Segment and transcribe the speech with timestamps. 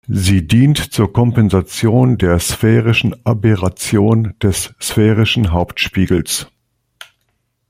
[0.09, 6.47] Sie dient zur Kompensation der sphärischen Aberration des sphärischen Hauptspiegels.